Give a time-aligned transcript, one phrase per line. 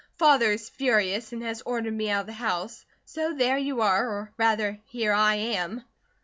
[0.17, 2.85] Father is furious and has ordered me out of the house.
[3.05, 5.83] So there you are, or rather here I am."